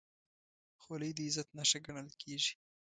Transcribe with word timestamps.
خولۍ 0.81 1.11
د 1.15 1.19
عزت 1.27 1.47
نښه 1.57 1.79
ګڼل 1.85 2.09
کېږي. 2.21 2.53